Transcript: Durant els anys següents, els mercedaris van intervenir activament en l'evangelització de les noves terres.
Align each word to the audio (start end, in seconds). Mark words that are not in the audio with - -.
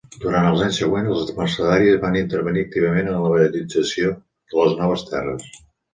Durant 0.21 0.45
els 0.51 0.61
anys 0.67 0.79
següents, 0.83 1.09
els 1.15 1.33
mercedaris 1.41 1.99
van 2.05 2.17
intervenir 2.21 2.63
activament 2.69 3.11
en 3.11 3.19
l'evangelització 3.27 4.11
de 4.55 4.59
les 4.63 4.75
noves 4.81 5.05
terres. 5.13 5.47